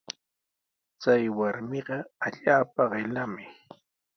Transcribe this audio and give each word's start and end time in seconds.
Chay 1.01 1.23
warmiqa 1.37 1.97
allaapa 2.25 2.83
qillami. 2.91 3.45